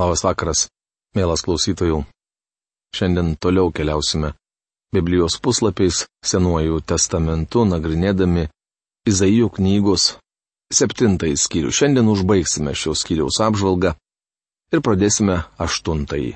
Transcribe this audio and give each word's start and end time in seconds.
Labas 0.00 0.22
vakaras, 0.24 0.68
mielas 1.12 1.42
klausytojų. 1.44 1.98
Šiandien 2.96 3.34
toliau 3.36 3.68
keliausime 3.72 4.32
Biblijos 4.92 5.36
puslapiais 5.40 6.06
Senuoju 6.24 6.80
testamentu 6.80 7.66
nagrinėdami 7.68 8.46
Izaijų 9.08 9.50
knygos 9.58 10.14
septintąjį 10.72 11.36
skyrių. 11.44 11.74
Šiandien 11.76 12.08
užbaigsime 12.08 12.72
šios 12.72 13.04
skyriaus 13.04 13.40
apžvalgą 13.44 13.92
ir 14.72 14.80
pradėsime 14.80 15.42
aštuntąjį. 15.60 16.34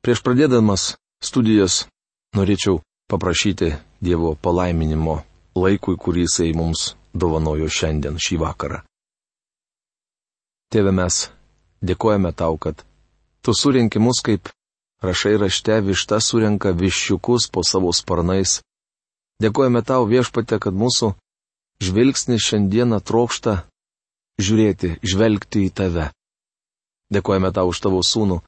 Prieš 0.00 0.24
pradėdamas 0.24 0.94
studijas 1.20 1.82
norėčiau 2.36 2.80
paprašyti 3.12 3.74
Dievo 4.00 4.32
palaiminimo 4.40 5.20
laikui, 5.58 5.96
kurį 6.00 6.24
Jisai 6.24 6.54
mums 6.56 6.94
dovanojo 7.12 7.68
šiandien 7.68 8.16
šį 8.16 8.44
vakarą. 8.44 8.84
Tėve 10.72 10.92
mes 10.92 11.26
dėkojame 11.82 12.32
tau, 12.34 12.58
kad 12.58 12.84
tu 13.42 13.54
surinki 13.54 14.00
mus 14.02 14.20
kaip 14.24 14.50
rašai 15.02 15.36
rašte 15.38 15.78
višta 15.84 16.20
surenka 16.20 16.72
viščiukus 16.74 17.48
po 17.52 17.62
savo 17.62 17.92
sparnais. 17.94 18.60
Dėkojame 19.38 19.84
tau 19.86 20.06
viešpate, 20.10 20.58
kad 20.58 20.74
mūsų 20.74 21.12
žvilgsnis 21.82 22.42
šiandieną 22.42 22.98
trokšta 23.06 23.62
žiūrėti, 24.42 24.98
žvelgti 25.02 25.68
į 25.68 25.74
tave. 25.74 26.08
Dėkojame 27.14 27.52
tau 27.54 27.70
už 27.70 27.78
tavo 27.84 28.02
sūnų, 28.02 28.40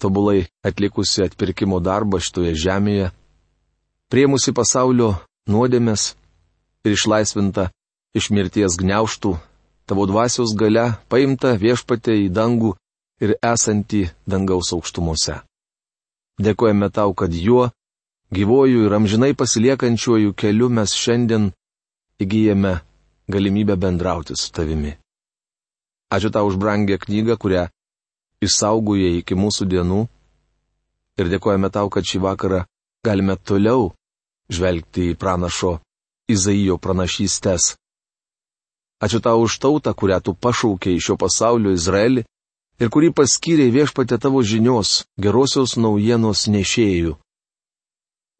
tobulai 0.00 0.48
atlikusi 0.64 1.26
atpirkimo 1.26 1.78
darbą 1.84 2.18
šitoje 2.18 2.56
žemėje, 2.58 3.12
priemusi 4.08 4.56
pasaulio 4.56 5.12
nuodėmės 5.52 6.14
ir 6.88 6.96
išlaisvinta 6.96 7.68
iš 8.16 8.32
mirties 8.32 8.80
gneuštų 8.80 9.36
tavo 9.92 10.06
dvasios 10.08 10.54
gale 10.56 10.86
paimta 11.12 11.50
viešpatė 11.60 12.14
į 12.24 12.28
dangų 12.32 12.70
ir 13.20 13.34
esantį 13.44 13.98
dangaus 14.24 14.70
aukštumose. 14.72 15.34
Dėkojame 16.40 16.88
tau, 16.88 17.12
kad 17.12 17.34
juo, 17.36 17.66
gyvojų 18.32 18.86
ir 18.86 18.94
amžinai 18.96 19.34
pasiliekančiuoju 19.36 20.32
keliu 20.32 20.70
mes 20.72 20.94
šiandien 20.96 21.50
įgyjame 22.24 22.72
galimybę 23.28 23.76
bendrauti 23.76 24.32
su 24.32 24.48
tavimi. 24.56 24.94
Ačiū 26.08 26.32
tau 26.32 26.48
už 26.48 26.56
brangę 26.56 26.96
knygą, 27.04 27.36
kurią 27.36 27.66
išsaugojai 28.40 29.20
iki 29.20 29.36
mūsų 29.36 29.68
dienų. 29.74 30.00
Ir 31.20 31.28
dėkojame 31.36 31.68
tau, 31.68 31.92
kad 31.92 32.08
šį 32.08 32.22
vakarą 32.24 32.64
galime 33.04 33.36
toliau 33.36 33.90
žvelgti 34.48 35.10
į 35.12 35.20
pranašo 35.20 35.76
Izaijo 36.32 36.80
pranašystės 36.80 37.74
Ačiū 39.02 39.18
tau 39.18 39.42
už 39.42 39.58
tautą, 39.58 39.90
kurią 39.98 40.20
tu 40.22 40.32
pašaukėjai 40.38 40.98
iš 41.00 41.06
šio 41.08 41.16
pasaulio 41.18 41.72
Izraelį 41.74 42.22
ir 42.82 42.90
kurį 42.94 43.10
paskyrė 43.18 43.66
viešpatė 43.74 44.18
tavo 44.22 44.42
žinios, 44.46 45.02
gerosios 45.18 45.74
naujienos 45.74 46.46
nešėjų. 46.54 47.16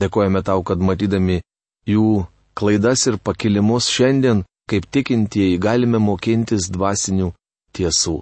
Dėkojame 0.03 0.43
tau, 0.47 0.63
kad 0.63 0.79
matydami 0.79 1.41
jų 1.91 2.27
klaidas 2.55 3.09
ir 3.11 3.19
pakilimus 3.19 3.91
šiandien, 3.91 4.45
kaip 4.71 4.87
tikintieji, 4.87 5.59
galime 5.59 5.99
mokintis 5.99 6.71
dvasinių 6.71 7.33
tiesų. 7.75 8.17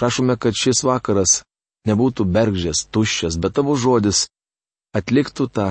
Prašome, 0.00 0.38
kad 0.40 0.56
šis 0.56 0.80
vakaras 0.88 1.42
nebūtų 1.84 2.24
bergžės, 2.24 2.86
tuščias, 2.88 3.36
bet 3.36 3.60
tavo 3.60 3.76
žodis 3.76 4.26
atliktų 4.96 5.50
tą 5.52 5.68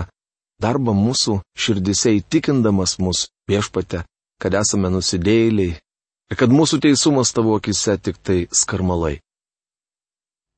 darbą 0.62 0.94
mūsų 0.94 1.42
širdise 1.58 2.14
įtikindamas 2.22 3.00
mus 3.02 3.28
viešpate 3.50 4.06
kad 4.42 4.56
esame 4.60 4.90
nusidėjėliai 4.94 5.78
ir 6.32 6.40
kad 6.40 6.54
mūsų 6.54 6.80
teisumas 6.86 7.34
tavo 7.36 7.56
akise 7.60 7.98
tik 7.98 8.18
tai 8.18 8.40
skarmalai. 8.52 9.20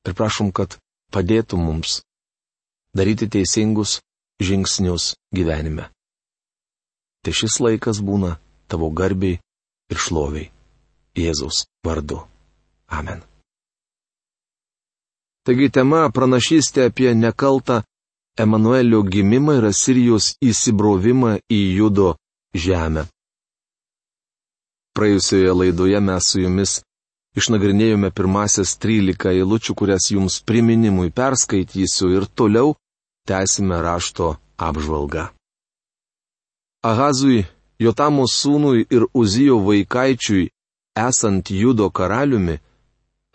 Ir 0.06 0.14
prašom, 0.14 0.52
kad 0.54 0.78
padėtų 1.12 1.58
mums 1.58 2.00
daryti 2.96 3.28
teisingus 3.28 4.00
žingsnius 4.40 5.14
gyvenime. 5.34 5.90
Tai 7.22 7.32
šis 7.34 7.58
laikas 7.60 8.00
būna 8.04 8.36
tavo 8.70 8.90
garbiai 8.90 9.40
ir 9.90 9.98
šloviai. 9.98 10.50
Jėzaus 11.16 11.64
vardu. 11.84 12.20
Amen. 12.92 13.22
Taigi 15.46 15.70
tema 15.72 16.04
pranašystė 16.12 16.88
apie 16.90 17.14
nekaltą 17.14 17.82
Emanuelio 18.36 19.00
gimimą 19.02 19.54
ir 19.60 19.66
Asirijos 19.70 20.34
įsibrovimą 20.44 21.38
į 21.48 21.60
Judo 21.78 22.10
žemę. 22.52 23.06
Praėjusioje 24.96 25.52
laidoje 25.52 26.00
mes 26.00 26.28
su 26.32 26.40
jumis 26.40 26.78
išnagrinėjome 27.36 28.10
pirmasias 28.16 28.76
13 28.80 29.28
eilučių, 29.34 29.74
kurias 29.76 30.08
jums 30.10 30.40
priminimui 30.48 31.10
perskaitysiu 31.12 32.14
ir 32.16 32.28
toliau 32.34 32.74
tęsime 33.28 33.80
rašto 33.84 34.36
apžvalgą. 34.56 35.28
Ahazui, 36.86 37.44
Jotamo 37.78 38.24
sūnui 38.24 38.86
ir 38.88 39.04
Uzijo 39.12 39.58
vaikaičiui, 39.66 40.48
esant 40.96 41.50
Judo 41.52 41.90
karaliumi, 41.90 42.56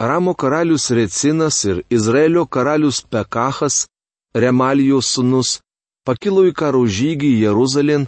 Aramo 0.01 0.33
karalius 0.33 0.89
Recinas 0.89 1.59
ir 1.69 1.83
Izraelio 1.93 2.47
karalius 2.49 3.03
Pekachas, 3.05 3.85
Remalijos 4.33 5.11
sūnus, 5.13 5.59
pakilo 6.07 6.47
į 6.49 6.55
karo 6.57 6.81
žygį 6.89 7.29
Jeruzalėn, 7.43 8.07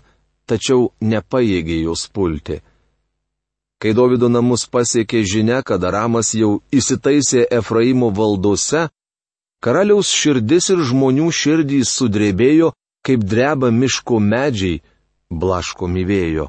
tačiau 0.49 0.87
nepaėgė 1.11 1.83
jos 1.83 2.07
pulti. 2.09 2.63
Kai 3.83 3.91
Davido 3.91 4.29
namus 4.31 4.63
pasiekė 4.71 5.25
žinia, 5.27 5.57
kad 5.59 5.83
Aramas 5.83 6.29
jau 6.31 6.61
įsitaisė 6.71 7.41
Efraimo 7.51 8.13
valdose, 8.15 8.85
karaliaus 9.59 10.07
širdis 10.07 10.69
ir 10.71 10.85
žmonių 10.87 11.27
širdys 11.35 11.91
sudrebėjo, 11.97 12.71
kaip 13.03 13.27
dreba 13.27 13.73
miško 13.75 14.21
medžiai, 14.23 14.79
blaškomi 15.27 16.05
vėjo. 16.07 16.47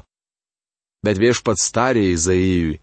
Bet 1.03 1.19
viešpats 1.19 1.67
tarė 1.75 2.07
Izaijui, 2.13 2.79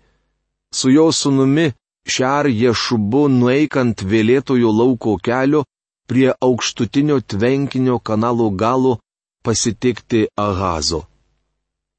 su 0.68 0.92
jo 0.92 1.08
sunumi 1.16 1.70
Šar 2.04 2.44
Ješubu 2.52 3.26
nueikant 3.32 4.04
vėlėtojo 4.04 4.68
lauko 4.68 5.16
kelio 5.16 5.64
prie 6.10 6.28
aukštutinio 6.34 7.22
tvenkinio 7.24 8.02
kanalo 8.04 8.50
galo 8.50 8.98
pasitikti 9.42 10.26
Ahazo. 10.36 11.06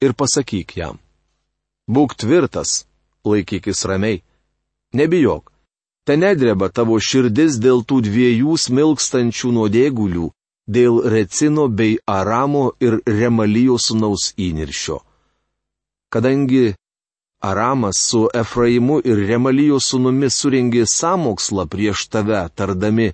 Ir 0.04 0.14
pasakyk 0.14 0.76
jam. 0.78 1.03
Būk 1.88 2.14
tvirtas, 2.16 2.86
laikykis 3.24 3.84
ramiai. 3.84 4.22
Nebijok. 4.94 5.52
Ten 6.06 6.20
nedreba 6.20 6.68
tavo 6.68 6.98
širdis 7.00 7.56
dėl 7.60 7.82
tų 7.88 8.02
dviejų 8.04 8.56
smilkstančių 8.60 9.50
nuodėgulių, 9.56 10.30
dėl 10.68 11.00
Recino 11.08 11.68
bei 11.68 11.98
Aramo 12.06 12.72
ir 12.80 13.00
Remalijo 13.06 13.78
sunaus 13.80 14.32
įniršio. 14.36 15.00
Kadangi 16.12 16.74
Aramas 17.40 18.00
su 18.08 18.28
Efraimu 18.32 19.00
ir 19.04 19.20
Remalijo 19.28 19.80
sunumi 19.80 20.30
suringė 20.30 20.84
samokslą 20.88 21.66
prieš 21.68 22.06
tave, 22.08 22.40
tardami, 22.56 23.12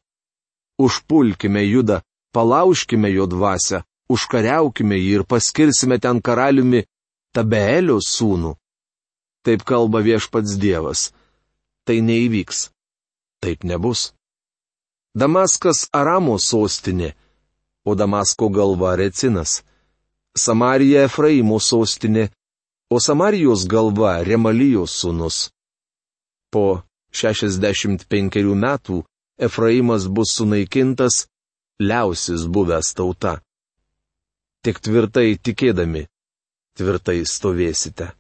užpulkime 0.79 1.65
judą, 1.67 2.03
palauškime 2.35 3.11
jo 3.11 3.27
dvasę, 3.27 3.83
užkariaukime 4.11 4.99
jį 4.99 5.11
ir 5.19 5.25
paskirsime 5.27 5.99
ten 5.99 6.21
karaliumi 6.23 6.85
Tabeelio 7.37 7.99
sūnų. 8.03 8.57
Taip 9.47 9.63
kalba 9.65 10.03
viešpats 10.05 10.57
Dievas. 10.61 11.11
Tai 11.87 11.97
neįvyks. 12.03 12.69
Taip 13.41 13.65
nebus. 13.65 14.11
Damaskas 15.17 15.87
Aramo 15.97 16.37
sostinė, 16.39 17.15
o 17.87 17.95
Damasko 17.95 18.51
galva 18.51 18.97
Recinas. 19.01 19.63
Samarija 20.39 21.07
Efraimo 21.09 21.59
sostinė, 21.59 22.29
o 22.91 23.01
Samarijos 23.01 23.65
galva 23.67 24.21
Remalijos 24.27 24.95
sūnus. 25.01 25.49
Po 26.53 26.83
65 27.11 28.55
metų 28.55 29.03
Efraimas 29.41 30.07
bus 30.07 30.35
sunaikintas, 30.37 31.27
liausis 31.81 32.45
buvęs 32.47 32.95
tauta. 32.95 33.39
Tik 34.63 34.79
tvirtai 34.85 35.39
tikėdami, 35.41 36.05
tvirtai 36.79 37.23
stovėsite. 37.27 38.11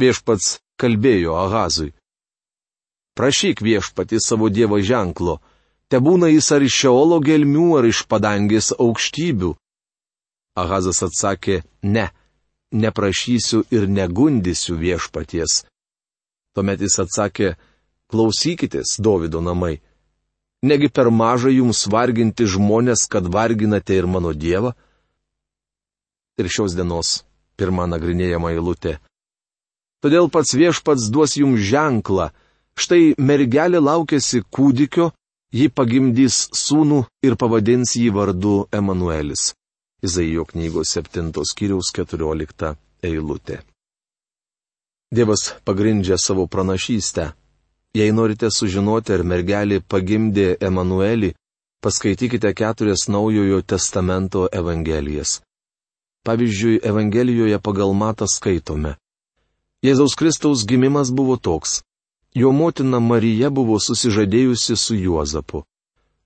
Viešpats 0.00 0.58
kalbėjo 0.80 1.36
Ahazui. 1.38 1.92
Prašyk 3.14 3.62
viešpati 3.62 4.18
savo 4.18 4.48
Dievo 4.50 4.80
ženklo, 4.82 5.38
te 5.88 6.00
būna 6.02 6.32
jis 6.32 6.50
ar 6.56 6.64
iš 6.66 6.78
Šeolo 6.82 7.20
gelmių, 7.22 7.68
ar 7.78 7.86
iš 7.86 8.02
padangės 8.10 8.72
aukštybių. 8.74 9.52
Ahazas 10.58 11.02
atsakė, 11.06 11.62
ne, 11.82 12.08
neprašysiu 12.74 13.62
ir 13.70 13.86
negundysiu 13.86 14.74
viešpaties. 14.78 15.62
Tuomet 16.54 16.82
jis 16.82 16.98
atsakė, 17.02 17.54
klausykitės, 18.10 18.98
Davido 18.98 19.40
namai. 19.42 19.78
Negi 20.64 20.88
per 20.88 21.10
maža 21.10 21.50
jums 21.52 21.84
varginti 21.90 22.46
žmonės, 22.50 23.06
kad 23.10 23.26
varginate 23.30 23.94
ir 23.98 24.06
mano 24.10 24.32
Dievą? 24.32 24.72
Ir 26.40 26.50
šios 26.50 26.74
dienos 26.74 27.20
pirmą 27.58 27.86
nagrinėjama 27.90 28.54
eilutė. 28.54 28.98
Todėl 30.02 30.28
pats 30.28 30.52
viešpats 30.58 31.10
duos 31.14 31.36
jums 31.38 31.62
ženklą, 31.64 32.30
Štai 32.74 33.14
mergelė 33.22 33.78
laukėsi 33.78 34.42
kūdikio, 34.50 35.12
ji 35.54 35.68
pagimdys 35.70 36.38
sūnų 36.58 37.04
ir 37.26 37.36
pavadins 37.38 37.94
jį 37.94 38.10
vardu 38.16 38.54
Emanuelis. 38.74 39.52
Izaijo 40.04 40.44
knygos 40.50 40.96
7 40.98 41.30
skyriaus 41.50 41.92
14 41.94 42.74
eilutė. 43.06 43.60
Dievas 45.14 45.54
pagrindžia 45.64 46.18
savo 46.18 46.48
pranašystę. 46.50 47.30
Jei 47.94 48.10
norite 48.10 48.50
sužinoti, 48.50 49.14
ar 49.14 49.22
mergelė 49.22 49.78
pagimdė 49.78 50.56
Emanuelį, 50.58 51.30
paskaitykite 51.78 52.50
keturias 52.58 53.06
naujojo 53.06 53.60
testamento 53.62 54.48
evangelijas. 54.50 55.38
Pavyzdžiui, 56.24 56.80
Evangelijoje 56.82 57.58
pagal 57.60 57.92
matą 57.92 58.26
skaitome. 58.26 58.94
Jėzaus 59.84 60.14
Kristaus 60.16 60.64
gimimas 60.64 61.10
buvo 61.12 61.36
toks. 61.36 61.82
Jo 62.34 62.50
motina 62.52 63.00
Marija 63.00 63.50
buvo 63.50 63.76
susižadėjusi 63.78 64.76
su 64.80 64.96
Juozapu. 64.96 65.60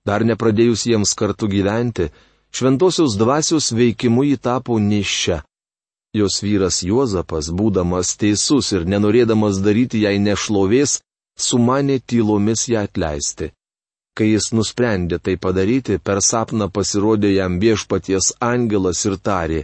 Dar 0.07 0.23
nepradėjus 0.23 0.85
jiems 0.87 1.11
kartu 1.19 1.49
gyventi, 1.51 2.07
šventosios 2.55 3.17
dvasios 3.19 3.67
veikimu 3.75 4.23
jį 4.29 4.37
tapo 4.41 4.79
nešia. 4.79 5.43
Jos 6.15 6.39
vyras 6.41 6.79
Juozapas, 6.81 7.51
būdamas 7.51 8.15
teisus 8.17 8.71
ir 8.71 8.87
nenorėdamas 8.89 9.59
daryti 9.61 10.01
jai 10.05 10.15
nešlovės, 10.17 11.01
sumanė 11.37 11.99
tylomis 11.99 12.63
ją 12.71 12.85
atleisti. 12.87 13.51
Kai 14.17 14.31
jis 14.31 14.49
nusprendė 14.55 15.19
tai 15.19 15.35
padaryti, 15.37 15.99
per 15.99 16.23
sapną 16.25 16.69
pasirodė 16.71 17.35
jam 17.35 17.59
viešpaties 17.59 18.31
angelas 18.39 19.03
ir 19.05 19.19
tarė. 19.19 19.61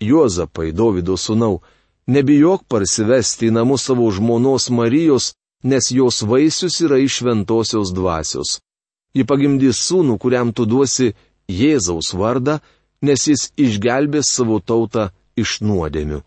Juozapai, 0.00 0.70
Davido 0.72 1.16
sūnau, 1.18 1.60
nebijok 2.06 2.64
parsivesti 2.70 3.48
į 3.48 3.54
namus 3.58 3.88
savo 3.88 4.06
žmonos 4.14 4.70
Marijos, 4.70 5.32
nes 5.64 5.90
jos 5.90 6.22
vaisius 6.22 6.78
yra 6.86 6.98
iš 7.02 7.20
šventosios 7.20 7.92
dvasios. 7.94 8.58
Ji 9.14 9.24
pagimdys 9.26 9.80
sūnų, 9.88 10.18
kuriam 10.22 10.52
tu 10.54 10.66
duosi 10.66 11.14
Jėzaus 11.50 12.12
vardą, 12.14 12.58
nes 13.02 13.26
jis 13.26 13.48
išgelbės 13.56 14.30
savo 14.30 14.60
tautą 14.60 15.08
iš 15.36 15.58
nuodėmių. 15.64 16.20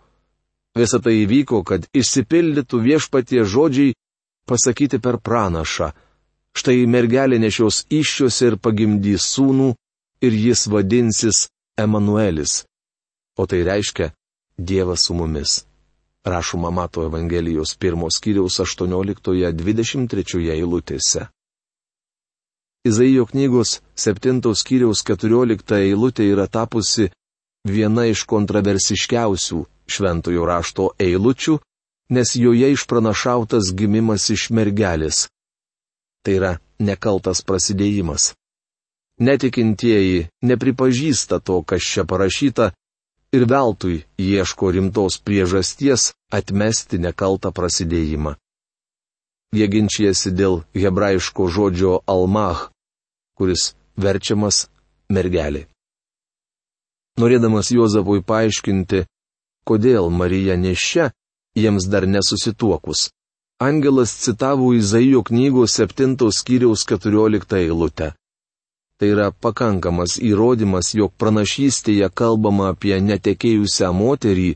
Visą 0.76 1.02
tai 1.04 1.18
įvyko, 1.24 1.64
kad 1.68 1.88
išsipildytų 1.94 2.80
viešpatie 2.80 3.44
žodžiai 3.44 3.96
pasakyti 4.48 5.00
per 5.04 5.20
pranašą. 5.20 5.92
Štai 6.56 6.84
mergelė 6.88 7.40
nešios 7.40 7.86
iššiose 7.92 8.52
ir 8.52 8.58
pagimdys 8.60 9.28
sūnų, 9.36 9.72
ir 10.26 10.36
jis 10.36 10.68
vadinsis 10.68 11.48
Emanuelis. 11.80 12.64
O 13.40 13.46
tai 13.46 13.64
reiškia 13.64 14.12
Dievas 14.58 15.06
su 15.06 15.14
mumis 15.14 15.62
rašoma 16.24 16.70
Mato 16.72 17.04
Evangelijos 17.06 17.76
pirmos 17.78 18.20
kiriaus 18.22 18.60
18-23 18.60 20.52
eilutėse. 20.54 21.28
Izaijo 22.86 23.26
knygos 23.26 23.82
7 23.96 24.56
skyriaus 24.56 25.04
14 25.06 25.76
eilutė 25.78 26.24
yra 26.34 26.48
tapusi 26.48 27.10
viena 27.66 28.06
iš 28.10 28.24
kontroversiškiausių 28.26 29.66
šventojo 29.92 30.46
rašto 30.46 30.90
eilučių, 31.00 31.60
nes 32.10 32.36
joje 32.36 32.72
išpranašautas 32.74 33.74
gimimas 33.78 34.30
iš 34.30 34.50
mergelės. 34.50 35.28
Tai 36.26 36.34
yra 36.38 36.54
nekaltas 36.80 37.42
prasidėjimas. 37.46 38.34
Netikintieji 39.22 40.28
nepripažįsta 40.42 41.40
to, 41.46 41.62
kas 41.62 41.86
čia 41.86 42.06
parašyta, 42.10 42.72
ir 43.32 43.46
veltui 43.48 44.04
ieško 44.20 44.72
rimtos 44.76 45.18
priežasties 45.26 46.12
atmesti 46.32 47.00
nekaltą 47.00 47.52
prasidėjimą. 47.56 48.36
Jie 49.56 49.68
ginčijasi 49.68 50.32
dėl 50.32 50.62
hebrajiško 50.76 51.48
žodžio 51.52 51.94
almach, 52.08 52.70
kuris 53.36 53.74
verčiamas 54.00 54.68
mergelė. 55.12 55.66
Norėdamas 57.20 57.72
Juozapui 57.76 58.24
paaiškinti, 58.24 59.04
kodėl 59.68 60.08
Marija 60.10 60.56
nešia, 60.56 61.12
jiems 61.56 61.88
dar 61.92 62.08
nesusituokus. 62.08 63.10
Angelas 63.62 64.16
citavo 64.24 64.72
Izaijo 64.74 65.22
knygos 65.28 65.76
7 65.78 66.16
skyriaus 66.32 66.88
14 66.88 67.60
eilutę. 67.60 68.14
Tai 69.02 69.08
yra 69.10 69.32
pakankamas 69.34 70.20
įrodymas, 70.22 70.92
jog 70.94 71.16
pranašystėje 71.18 72.12
kalbama 72.14 72.68
apie 72.70 73.00
netekėjusią 73.02 73.90
moterį, 73.98 74.52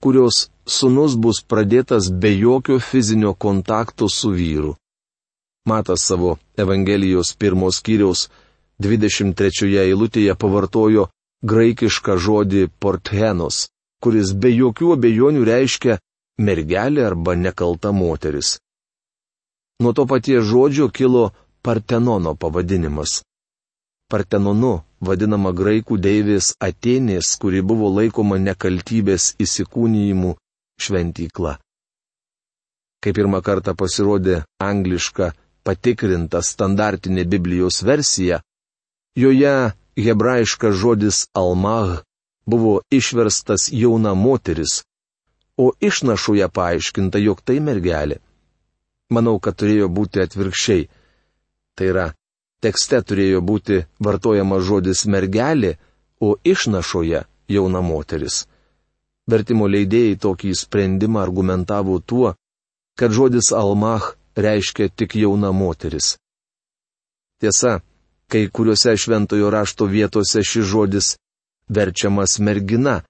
kurios 0.00 0.46
sunus 0.64 1.18
bus 1.20 1.42
pradėtas 1.44 2.08
be 2.22 2.30
jokio 2.32 2.78
fizinio 2.80 3.34
kontakto 3.34 4.08
su 4.08 4.32
vyru. 4.32 4.72
Matas 5.68 6.08
savo 6.08 6.38
Evangelijos 6.56 7.34
pirmos 7.36 7.82
kiriaus 7.84 8.30
23 8.80 9.76
eilutėje 9.84 10.32
pavartojo 10.32 11.10
graikišką 11.44 12.16
žodį 12.16 12.66
porthenos, 12.80 13.66
kuris 14.00 14.32
be 14.32 14.56
jokių 14.56 14.94
abejonių 14.96 15.44
reiškia 15.52 16.00
mergelė 16.40 17.04
arba 17.12 17.36
nekalta 17.36 17.92
moteris. 17.92 18.56
Nuo 19.84 19.92
to 19.92 20.08
paties 20.08 20.48
žodžio 20.48 20.88
kilo 20.88 21.32
Partenono 21.60 22.32
pavadinimas. 22.40 23.20
Partenonu 24.10 24.80
vadinama 25.00 25.52
graikų 25.54 25.96
deivės 26.02 26.52
Atenės, 26.58 27.36
kuri 27.40 27.62
buvo 27.62 27.90
laikoma 27.94 28.40
nekaltybės 28.42 29.34
įsikūnyjimų 29.44 30.34
šventykla. 30.80 31.56
Kai 33.00 33.12
pirmą 33.16 33.40
kartą 33.40 33.72
pasirodė 33.78 34.42
angliška 34.60 35.30
patikrinta 35.64 36.42
standartinė 36.44 37.24
Biblijos 37.24 37.80
versija, 37.86 38.42
joje 39.16 39.54
hebrajiškas 39.96 40.74
žodis 40.82 41.24
almah 41.34 42.00
buvo 42.50 42.80
išverstas 42.90 43.68
jauna 43.72 44.14
moteris, 44.14 44.82
o 45.56 45.72
išnašoje 45.80 46.48
paaiškinta, 46.48 47.18
jog 47.18 47.40
tai 47.44 47.60
mergelė. 47.60 48.18
Manau, 49.10 49.38
kad 49.42 49.58
turėjo 49.60 49.88
būti 49.92 50.22
atvirkščiai. 50.22 50.86
Tai 51.76 51.86
yra, 51.92 52.06
Tekste 52.60 53.00
turėjo 53.00 53.40
būti 53.40 53.84
vartojamas 54.04 54.64
žodis 54.68 55.06
mergelė, 55.08 55.76
o 56.20 56.36
išnašoje 56.44 57.22
jauna 57.48 57.80
moteris. 57.80 58.44
Vertimo 59.30 59.68
leidėjai 59.68 60.18
tokį 60.20 60.52
sprendimą 60.58 61.22
argumentavo 61.22 61.98
tuo, 62.00 62.34
kad 62.98 63.14
žodis 63.16 63.52
almach 63.56 64.14
reiškia 64.36 64.90
tik 64.92 65.16
jauna 65.16 65.52
moteris. 65.56 66.18
Tiesa, 67.40 67.80
kai 68.28 68.48
kuriuose 68.52 68.96
šventojo 68.96 69.48
rašto 69.50 69.88
vietose 69.88 70.42
šis 70.44 70.66
žodis 70.68 71.14
verčiamas 71.68 72.38
mergina, 72.38 73.00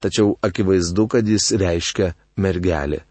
tačiau 0.00 0.36
akivaizdu, 0.40 1.08
kad 1.12 1.28
jis 1.28 1.52
reiškia 1.60 2.14
mergelė. 2.36 3.02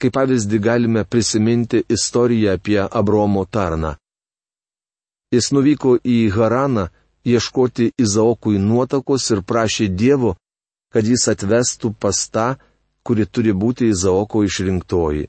Kaip 0.00 0.14
pavyzdį 0.16 0.58
galime 0.64 1.04
prisiminti 1.04 1.84
istoriją 1.88 2.56
apie 2.56 2.80
Abromo 2.82 3.44
tarną. 3.44 3.94
Jis 5.30 5.52
nuvyko 5.54 5.96
į 6.02 6.18
Haraną 6.34 6.88
ieškoti 7.24 7.92
Izaokui 7.98 8.58
nuotakos 8.58 9.28
ir 9.30 9.42
prašė 9.46 9.86
Dievo, 9.94 10.34
kad 10.90 11.06
jis 11.06 11.28
atvestų 11.30 11.92
pas 12.02 12.18
tą, 12.34 12.48
kuri 13.06 13.26
turi 13.26 13.52
būti 13.54 13.90
Izaoko 13.94 14.42
išrinktoji. 14.44 15.28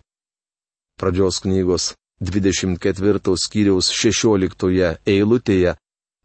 Pradžios 0.97 1.41
knygos 1.45 1.93
24 2.21 3.37
skyriaus 3.43 3.91
16 3.93 4.97
eilutėje 5.05 5.75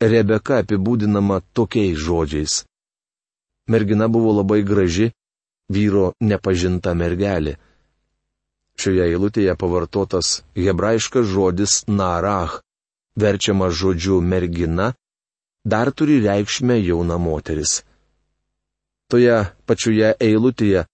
Rebeka 0.00 0.58
apibūdinama 0.60 1.40
tokiais 1.56 1.96
žodžiais. 1.96 2.64
Mergina 3.68 4.08
buvo 4.12 4.34
labai 4.36 4.60
graži, 4.62 5.06
vyro 5.72 6.10
nepažinta 6.20 6.92
mergelė. 6.94 7.56
Šioje 8.76 9.06
eilutėje 9.08 9.54
pavartotas 9.56 10.42
hebrajiškas 10.52 11.24
žodis 11.32 11.78
narach, 11.88 12.60
verčiama 13.16 13.70
žodžiu 13.70 14.20
mergina, 14.20 14.92
dar 15.64 15.90
turi 15.92 16.20
reikšmę 16.20 16.76
jauna 16.84 17.18
moteris. 17.18 17.82
Toje 19.10 19.38
pačioje 19.66 20.14
eilutėje 20.20 20.84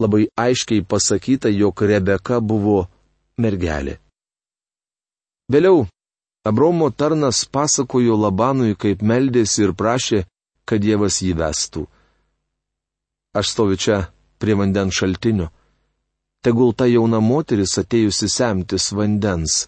labai 0.00 0.28
aiškiai 0.36 0.84
pasakyta, 0.84 1.48
jog 1.48 1.82
Rebeka 1.82 2.40
buvo 2.40 2.88
mergelė. 3.38 3.98
Vėliau 5.50 5.86
Abromo 6.44 6.88
tarnas 6.90 7.44
pasakojo 7.44 8.16
Labanui, 8.16 8.72
kaip 8.72 9.02
meldėsi 9.04 9.66
ir 9.66 9.74
prašė, 9.76 10.22
kad 10.64 10.80
Dievas 10.80 11.20
jį 11.20 11.34
vestų. 11.36 11.82
Aš 13.36 13.52
stoviu 13.52 13.76
čia 13.76 13.98
prie 14.40 14.56
vandens 14.56 14.96
šaltinio. 14.96 15.50
Tegul 16.40 16.72
ta 16.72 16.88
jauna 16.88 17.20
moteris 17.20 17.76
atėjusi 17.82 18.30
semtis 18.32 18.88
vandens. 18.96 19.66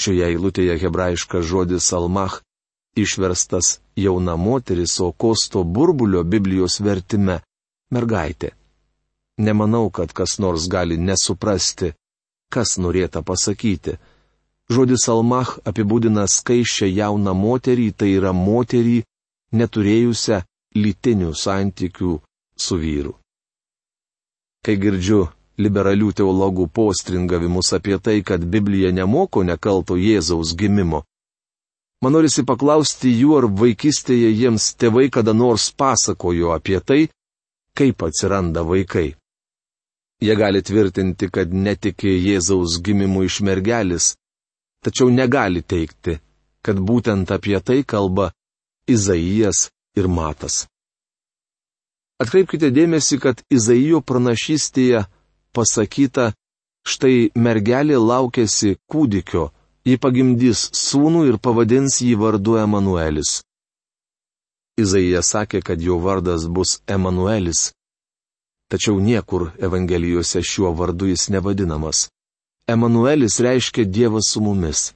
Šioje 0.00 0.30
eilutėje 0.32 0.78
hebrajiškas 0.80 1.44
žodis 1.44 1.90
almach 1.92 2.40
išverstas 2.96 3.80
jauna 3.96 4.36
moteris, 4.36 5.00
o 5.00 5.12
kosto 5.12 5.64
burbulio 5.64 6.22
Biblijos 6.24 6.80
vertime- 6.80 7.40
mergaitė. 7.94 8.50
Nemanau, 9.38 9.90
kad 9.90 10.12
kas 10.12 10.38
nors 10.38 10.68
gali 10.68 10.96
nesuprasti, 10.96 11.92
kas 12.52 12.78
norėta 12.78 13.22
pasakyti. 13.22 13.96
Žodis 14.70 15.08
Almach 15.08 15.58
apibūdina 15.64 16.26
skaiščią 16.28 16.86
jauną 16.94 17.34
moterį, 17.34 17.88
tai 17.98 18.10
yra 18.18 18.32
moterį 18.32 18.98
neturėjusią 19.52 20.42
lytinių 20.76 21.32
santykių 21.34 22.12
su 22.56 22.76
vyru. 22.78 23.14
Kai 24.64 24.76
girdžiu 24.76 25.24
liberalių 25.60 26.10
teologų 26.20 26.66
postringavimus 26.78 27.72
apie 27.76 27.98
tai, 27.98 28.20
kad 28.26 28.44
Biblija 28.54 28.90
nemoko 28.96 29.42
nekalto 29.44 29.96
Jėzaus 30.00 30.54
gimimo, 30.56 31.02
man 32.02 32.16
norisi 32.16 32.44
paklausti 32.48 33.12
jų, 33.12 33.36
ar 33.38 33.48
vaikystėje 33.62 34.30
jiems 34.42 34.70
tėvai 34.80 35.08
kada 35.12 35.34
nors 35.36 35.68
pasakojo 35.72 36.54
apie 36.56 36.80
tai, 36.80 37.00
kaip 37.76 38.02
atsiranda 38.08 38.64
vaikai. 38.66 39.10
Jie 40.20 40.34
gali 40.36 40.60
tvirtinti, 40.60 41.30
kad 41.32 41.52
netikė 41.52 42.12
Jėzaus 42.12 42.80
gimimu 42.84 43.24
iš 43.28 43.40
mergelis, 43.46 44.14
tačiau 44.84 45.08
negali 45.12 45.62
teikti, 45.62 46.18
kad 46.64 46.76
būtent 46.76 47.32
apie 47.32 47.56
tai 47.64 47.80
kalba 47.84 48.32
Izaijas 48.88 49.68
ir 49.96 50.08
Matas. 50.08 50.66
Atkreipkite 52.20 52.68
dėmesį, 52.76 53.16
kad 53.16 53.40
Izaijo 53.48 54.02
pranašystėje 54.04 55.06
pasakyta, 55.56 56.32
štai 56.86 57.30
mergelė 57.34 57.98
laukėsi 57.98 58.76
kūdikio, 58.90 59.50
ji 59.86 59.96
pagimdys 59.98 60.68
sūnų 60.76 61.26
ir 61.30 61.38
pavadins 61.42 62.00
jį 62.04 62.14
vardu 62.20 62.58
Emanuelis. 62.60 63.40
Izaijas 64.80 65.32
sakė, 65.34 65.60
kad 65.62 65.82
jo 65.82 65.98
vardas 66.00 66.46
bus 66.48 66.78
Emanuelis, 66.88 67.70
tačiau 68.70 69.00
niekur 69.00 69.50
Evangelijose 69.58 70.42
šiuo 70.46 70.72
vardu 70.78 71.10
jis 71.10 71.28
nevadinamas. 71.34 72.08
Emanuelis 72.70 73.40
reiškia 73.42 73.84
Dievas 73.84 74.30
su 74.32 74.40
mumis. 74.40 74.92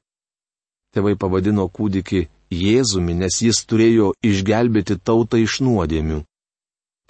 Tėvai 0.95 1.17
pavadino 1.19 1.67
kūdikį 1.67 2.29
Jėzumi, 2.55 3.17
nes 3.19 3.41
jis 3.43 3.65
turėjo 3.67 4.13
išgelbėti 4.23 4.95
tautą 5.03 5.41
iš 5.43 5.59
nuodėmių. 5.67 6.21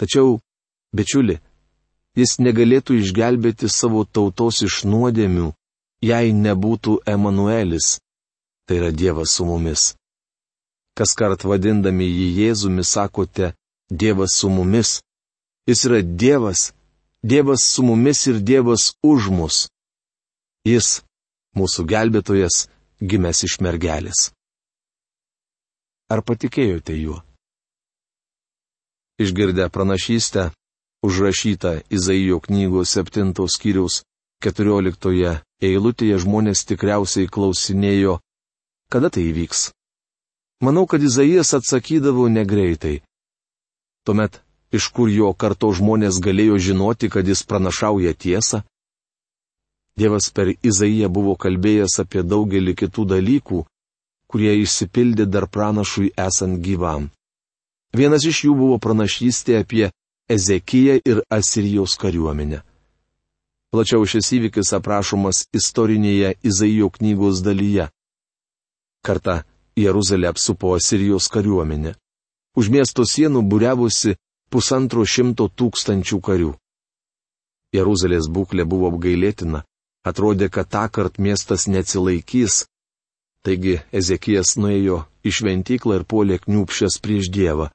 Tačiau, 0.00 0.38
bičiuli, 0.96 1.36
jis 2.18 2.38
negalėtų 2.38 2.98
išgelbėti 3.02 3.68
savo 3.68 4.04
tautos 4.04 4.62
iš 4.66 4.82
nuodėmių, 4.88 5.52
jei 6.04 6.32
nebūtų 6.32 7.00
Emanuelis, 7.14 7.98
tai 8.66 8.80
yra 8.80 8.92
Dievas 8.92 9.34
su 9.36 9.46
mumis. 9.48 9.94
Kas 10.94 11.16
kart 11.18 11.42
vadindami 11.44 12.06
jį 12.06 12.28
Jėzumi 12.38 12.84
sakote, 12.86 13.54
Dievas 13.90 14.36
su 14.38 14.48
mumis, 14.48 15.00
Jis 15.66 15.84
yra 15.84 16.02
Dievas, 16.02 16.72
Dievas 17.22 17.62
su 17.64 17.82
mumis 17.82 18.26
ir 18.26 18.40
Dievas 18.40 18.92
už 19.02 19.30
mus. 19.32 19.56
Jis, 20.64 21.00
mūsų 21.56 21.84
gelbėtojas, 21.88 22.66
gimęs 23.00 23.44
iš 23.48 23.56
mergelės. 23.64 24.28
Ar 26.12 26.20
patikėjote 26.20 26.96
juo? 27.00 27.22
Išgirdę 29.24 29.70
pranašystę, 29.72 30.50
užrašytą 31.06 31.72
Izaijo 31.96 32.40
knygos 32.40 32.96
7 32.96 33.32
skyriaus 33.54 34.02
14 34.44 35.40
eilutėje 35.68 36.18
žmonės 36.24 36.64
tikriausiai 36.68 37.30
klausinėjo, 37.34 38.18
kada 38.92 39.10
tai 39.12 39.24
įvyks. 39.30 39.70
Manau, 40.64 40.84
kad 40.86 41.02
Izaijas 41.02 41.54
atsakydavo 41.58 42.28
negreitai. 42.28 43.02
Tuomet 44.04 44.40
iš 44.76 44.88
kur 44.94 45.08
jo 45.08 45.32
karto 45.32 45.70
žmonės 45.72 46.20
galėjo 46.24 46.58
žinoti, 46.68 47.08
kad 47.12 47.28
jis 47.28 47.44
pranašauja 47.48 48.14
tiesą? 48.14 48.62
Dievas 49.96 50.30
per 50.34 50.50
Izaiją 50.70 51.08
buvo 51.08 51.36
kalbėjęs 51.38 52.00
apie 52.02 52.24
daugelį 52.26 52.74
kitų 52.80 53.04
dalykų, 53.14 53.60
kurie 54.26 54.54
išsipildė 54.64 55.28
dar 55.30 55.46
pranašui 55.46 56.10
esant 56.18 56.58
gyvam. 56.64 57.10
Vienas 57.94 58.24
iš 58.26 58.44
jų 58.48 58.56
buvo 58.58 58.78
pranašystė 58.82 59.60
apie 59.62 59.92
Ezekiją 60.28 60.98
ir 61.04 61.20
Asirijos 61.30 61.96
kariuomenę. 62.00 62.62
Plačiau 63.72 64.06
šis 64.08 64.30
įvykis 64.36 64.70
aprašomas 64.78 65.42
istorinėje 65.52 66.30
Izaijo 66.48 66.88
knygos 66.94 67.42
dalyje. 67.44 67.90
Kartą 69.04 69.42
Jeruzalė 69.76 70.30
apsupo 70.30 70.72
Asirijos 70.78 71.28
kariuomenę. 71.28 71.92
Už 72.56 72.70
miesto 72.72 73.04
sienų 73.04 73.42
būriavusi 73.50 74.16
pusantro 74.48 75.04
šimto 75.04 75.50
tūkstančių 75.58 76.20
karių. 76.24 76.52
Jeruzalės 77.76 78.30
būklė 78.30 78.64
buvo 78.64 78.88
apgailėtina, 78.94 79.64
atrodė, 80.08 80.48
kad 80.48 80.70
tą 80.72 80.88
kartą 80.88 81.20
miestas 81.20 81.66
neatsilaikys. 81.68 82.64
Taigi 83.44 83.80
Ezekijas 83.92 84.56
nuėjo 84.56 85.02
į 85.20 85.36
šventyklą 85.36 86.00
ir 86.00 86.08
puolė 86.08 86.38
kniupšęs 86.46 87.02
prieš 87.04 87.28
Dievą. 87.34 87.68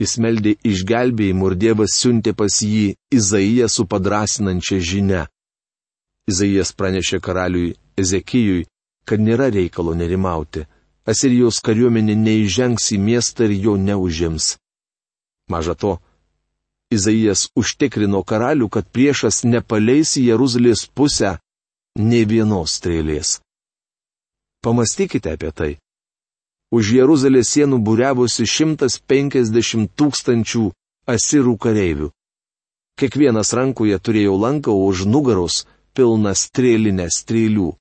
Jis 0.00 0.16
meldė 0.24 0.54
išgelbėjimų 0.64 1.50
ir 1.50 1.56
Dievas 1.60 1.94
siuntė 2.00 2.32
pas 2.36 2.54
jį 2.64 2.94
Izaiją 3.12 3.68
su 3.68 3.84
padrasinančia 3.84 4.78
žinia. 4.80 5.26
Izaijas 6.30 6.72
pranešė 6.72 7.20
karaliui 7.20 7.74
Ezekijui, 8.00 8.64
kad 9.04 9.20
nėra 9.20 9.50
reikalo 9.52 9.92
nerimauti. 9.98 10.64
Asirijos 11.10 11.58
kariuomenė 11.66 12.14
neįžengs 12.16 12.92
į 12.96 12.98
miestą 13.02 13.48
ir 13.48 13.56
jo 13.66 13.74
neužims. 13.76 14.54
Maža 15.52 15.74
to, 15.74 15.98
Izaijas 16.90 17.48
užtikrino 17.54 18.22
karalių, 18.26 18.68
kad 18.68 18.88
priešas 18.88 19.44
nepaleis 19.44 20.16
į 20.18 20.24
Jeruzalės 20.30 20.86
pusę 20.94 21.36
ne 21.98 22.24
vienos 22.24 22.78
strėlės. 22.80 23.36
Pamastykite 24.64 25.36
apie 25.36 25.50
tai. 25.52 25.70
Už 26.70 26.92
Jeruzalės 26.94 27.50
sienų 27.50 27.80
būriavosi 27.82 28.46
150 28.46 29.90
tūkstančių 29.98 30.64
asirų 31.10 31.54
kareivių. 31.58 32.10
Kiekvienas 33.00 33.52
rankoje 33.58 33.98
turėjo 33.98 34.36
lanką, 34.38 34.70
o 34.70 34.86
už 34.86 35.06
nugaros 35.10 35.64
pilną 35.96 36.34
strėlinę 36.36 37.08
strėlių. 37.10 37.72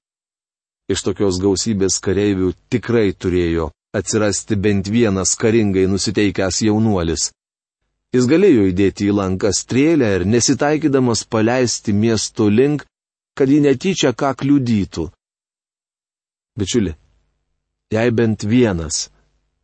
Iš 0.89 1.03
tokios 1.05 1.37
gausybės 1.43 1.99
kareivių 2.01 2.53
tikrai 2.73 3.11
turėjo 3.13 3.69
atsirasti 3.93 4.55
bent 4.55 4.89
vienas 4.89 5.35
karingai 5.37 5.85
nusiteikęs 5.91 6.61
jaunuolis. 6.65 7.29
Jis 8.13 8.25
galėjo 8.25 8.65
įdėti 8.71 9.05
į 9.09 9.15
lanką 9.19 9.51
strėlę 9.53 10.07
ir 10.17 10.25
nesitaikydamas 10.25 11.27
paleisti 11.29 11.93
miesto 11.93 12.49
link, 12.49 12.85
kad 13.37 13.49
ji 13.53 13.59
netyčia 13.61 14.15
ką 14.17 14.33
kliudytų. 14.39 15.05
Bičiuli, 16.57 16.95
jei 17.93 18.11
bent 18.11 18.43
vienas 18.43 19.09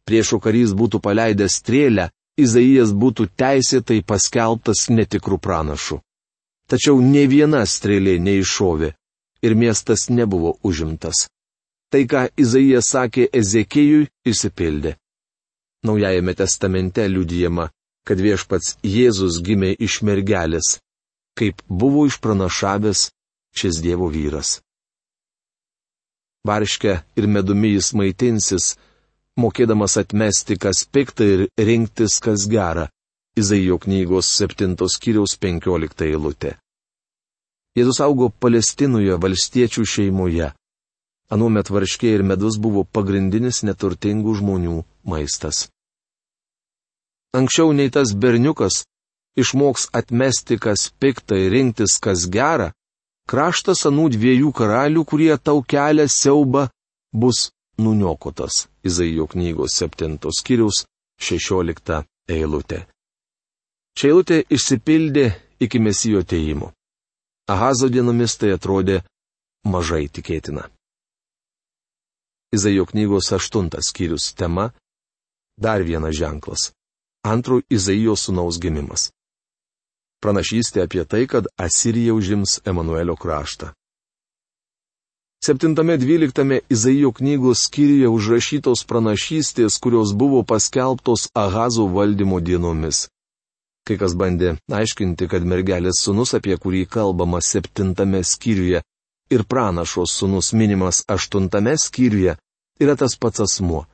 priešo 0.05 0.39
karys 0.39 0.73
būtų 0.77 1.01
paleidęs 1.01 1.61
strėlę, 1.61 2.09
Izaijas 2.35 2.89
būtų 2.91 3.29
teisėtai 3.39 4.01
paskelbtas 4.03 4.89
netikrų 4.91 5.37
pranašų. 5.39 6.01
Tačiau 6.67 6.99
ne 6.99 7.23
viena 7.31 7.61
strėlė 7.63 8.17
neiššovė 8.19 8.89
ir 9.47 9.55
miestas 9.55 10.09
nebuvo 10.09 10.57
užimtas. 10.67 11.29
Tai, 11.87 12.01
ką 12.11 12.25
Izaijas 12.35 12.89
sakė 12.91 13.29
Ezekijui, 13.31 14.09
įsipildė. 14.27 14.97
Naujajame 15.87 16.35
testamente 16.35 17.07
liudijama, 17.07 17.69
kad 18.03 18.19
viešpats 18.19 18.75
Jėzus 18.83 19.39
gimė 19.39 19.71
iš 19.79 20.01
mergelės, 20.03 20.81
kaip 21.39 21.63
buvo 21.69 22.03
išpranašavęs 22.09 23.09
šis 23.55 23.79
Dievo 23.79 24.11
vyras. 24.11 24.59
Varškę 26.45 26.93
ir 27.17 27.27
medumi 27.27 27.73
jis 27.73 27.93
maitinsis, 27.97 28.75
mokėdamas 29.41 29.97
atmesti 30.01 30.59
kas 30.61 30.85
piktą 30.85 31.27
ir 31.33 31.45
rinktis 31.57 32.19
kas 32.23 32.47
gerą. 32.51 32.87
Izaijo 33.35 33.79
knygos 33.83 34.29
7 34.39 34.77
skyriaus 34.95 35.35
15 35.41 36.05
eilutė. 36.07 36.55
Jėzus 37.75 37.99
augo 38.05 38.29
Palestinoje 38.29 39.17
valstiečių 39.19 39.83
šeimoje. 39.83 40.53
Anuomet 41.33 41.73
varškė 41.73 42.15
ir 42.15 42.23
medus 42.23 42.61
buvo 42.61 42.85
pagrindinis 42.85 43.65
neturtingų 43.67 44.37
žmonių 44.39 44.83
maistas 45.03 45.65
anksčiau 47.35 47.73
nei 47.75 47.91
tas 47.91 48.13
berniukas 48.21 48.83
išmoks 49.41 49.89
atmesti 49.99 50.55
kas 50.65 50.87
piktą 50.99 51.35
ir 51.45 51.51
rinktis 51.55 51.99
kas 52.03 52.27
gerą, 52.31 52.71
kraštas 53.29 53.85
anų 53.89 54.09
dviejų 54.15 54.51
karalių, 54.55 55.05
kurie 55.05 55.33
tau 55.37 55.61
kelia 55.63 56.07
siaubą, 56.09 56.67
bus 57.13 57.49
nuniokotas. 57.77 58.67
Izaijo 58.83 59.27
knygos 59.27 59.77
7 59.81 60.19
skyrius 60.39 60.85
16 61.21 62.03
eilutė. 62.29 62.85
Čia 63.95 64.11
eilutė 64.11 64.43
išsipildė 64.49 65.25
iki 65.59 65.79
mesijo 65.79 66.23
teimo. 66.23 66.71
Ahazo 67.47 67.89
dienomis 67.89 68.37
tai 68.37 68.53
atrodė 68.55 69.01
mažai 69.65 70.07
tikėtina. 70.09 70.69
Izaijo 72.53 72.85
knygos 72.91 73.31
8 73.31 73.69
skyrius 73.81 74.33
tema- 74.33 74.71
dar 75.65 75.83
vienas 75.83 76.15
ženklas 76.15 76.71
antro 77.25 77.61
Izaijo 77.69 78.13
sūnaus 78.15 78.59
gimimas. 78.61 79.09
Pranašystė 80.25 80.81
apie 80.87 81.03
tai, 81.05 81.27
kad 81.29 81.45
Asirija 81.61 82.13
užims 82.17 82.57
Emanuelio 82.65 83.13
kraštą. 83.13 83.75
7-12 85.45 86.61
Izaijo 86.73 87.11
knygos 87.11 87.67
skyriuje 87.67 88.09
užrašytos 88.09 88.81
pranašystės, 88.89 89.77
kurios 89.77 90.15
buvo 90.17 90.41
paskelbtos 90.41 91.27
Ahazo 91.37 91.85
valdymo 91.93 92.39
dienomis. 92.41 93.03
Kai 93.85 93.99
kas 94.01 94.15
bandė 94.17 94.55
aiškinti, 94.73 95.27
kad 95.29 95.45
mergelės 95.45 96.01
sunus, 96.01 96.33
apie 96.33 96.57
kurį 96.57 96.87
kalbama 96.89 97.43
7 97.45 97.93
skyriuje, 98.25 98.81
ir 99.29 99.43
pranašos 99.43 100.17
sunus 100.17 100.53
minimas 100.53 101.03
8 101.07 101.77
skyriuje, 101.85 102.33
yra 102.81 102.95
tas 102.95 103.13
pats 103.13 103.45
asmuo. 103.45 103.85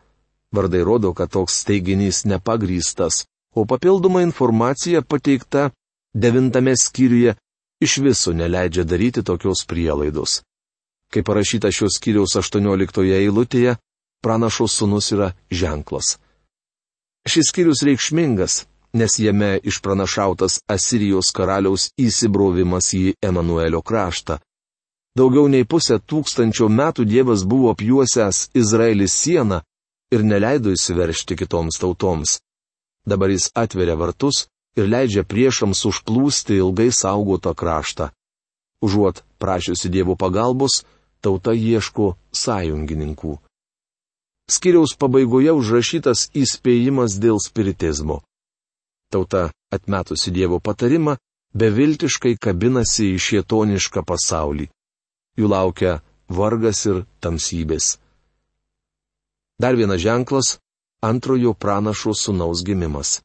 Vardai 0.56 0.84
rodo, 0.88 1.12
kad 1.14 1.36
toks 1.36 1.66
teiginys 1.68 2.24
nepagrystas, 2.24 3.26
o 3.56 3.66
papildoma 3.66 4.24
informacija 4.24 5.02
pateikta 5.02 5.70
9 6.14 6.76
skyriuje 6.82 7.36
iš 7.82 7.98
viso 7.98 8.34
neleidžia 8.34 8.84
daryti 8.84 9.24
tokios 9.24 9.66
prielaidos. 9.66 10.42
Kaip 11.12 11.26
parašyta 11.26 11.72
šios 11.72 11.98
skyriaus 11.98 12.36
18 12.36 13.04
eilutėje, 13.20 13.76
pranašo 14.24 14.68
sunus 14.68 15.12
yra 15.12 15.32
ženklas. 15.52 16.18
Šis 17.28 17.50
skyrius 17.52 17.84
reikšmingas, 17.84 18.66
nes 18.94 19.20
jame 19.20 19.60
išpranašautas 19.64 20.60
Asirijos 20.68 21.32
karaliaus 21.32 21.90
įsibrovimas 21.98 22.94
į 22.94 23.04
Emanuelio 23.22 23.82
kraštą. 23.82 24.40
Daugiau 25.18 25.48
nei 25.52 25.68
pusę 25.68 26.00
tūkstančio 26.00 26.70
metų 26.72 27.06
Dievas 27.06 27.44
buvo 27.44 27.72
apjuosęs 27.72 28.50
Izraelis 28.56 29.16
sieną 29.16 29.62
ir 30.12 30.24
neleido 30.24 30.72
įsiveršti 30.72 31.36
kitoms 31.36 31.80
tautoms. 31.80 32.40
Dabar 33.08 33.32
jis 33.32 33.50
atveria 33.56 33.96
vartus 34.00 34.46
ir 34.78 34.88
leidžia 34.88 35.24
priešams 35.28 35.86
užplūsti 35.90 36.58
ilgai 36.62 36.90
saugotą 36.96 37.54
kraštą. 37.56 38.10
Užuot 38.82 39.24
prašiusi 39.38 39.90
Dievo 39.90 40.16
pagalbos, 40.16 40.84
tauta 41.22 41.54
ieško 41.54 42.16
sąjungininkų. 42.34 43.38
Skiriaus 44.52 44.96
pabaigoje 44.98 45.54
užrašytas 45.54 46.30
įspėjimas 46.36 47.20
dėl 47.22 47.38
spiritizmo. 47.40 48.22
Tauta, 49.12 49.52
atmetusi 49.72 50.32
Dievo 50.34 50.60
patarimą, 50.60 51.18
beviltiškai 51.54 52.36
kabinasi 52.42 53.14
į 53.16 53.22
šietonišką 53.28 54.04
pasaulį. 54.08 54.68
Jų 55.40 55.48
laukia 55.52 56.00
vargas 56.28 56.86
ir 56.88 57.04
tamsybės. 57.24 57.98
Dar 59.62 59.76
vienas 59.76 60.02
ženklas- 60.02 60.58
antrojo 61.12 61.54
pranašo 61.54 62.14
sunaus 62.18 62.64
gimimas. 62.64 63.22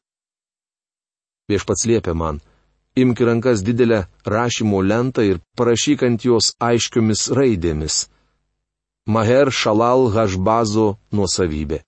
Viešpats 1.47 1.85
liepia 1.87 2.13
man, 2.13 2.41
imk 3.01 3.19
rankas 3.27 3.63
didelę 3.63 4.05
rašymo 4.25 4.81
lentą 4.83 5.23
ir 5.23 5.39
parašyk 5.57 6.03
ant 6.07 6.25
jos 6.27 6.53
aiškiomis 6.59 7.29
raidėmis. 7.37 8.07
Maher 9.07 9.51
Šalal 9.51 10.09
Hašbazo 10.11 10.97
nuosavybė. 11.15 11.79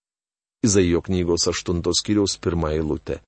Izaijo 0.64 1.02
knygos 1.04 1.48
8 1.52 1.84
skyriaus 2.00 2.38
1 2.40 2.72
eilutė. 2.72 3.20